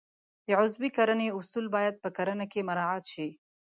[0.45, 3.29] د عضوي کرنې اصول باید په کرنه کې مراعات شي.